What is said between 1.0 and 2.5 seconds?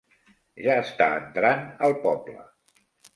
entrant al poble.